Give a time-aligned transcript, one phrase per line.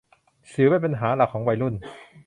[0.51, 1.73] สิวเป็นปัญหาหลักของวัยรุ่น